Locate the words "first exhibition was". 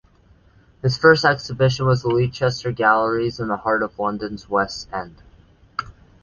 0.97-2.01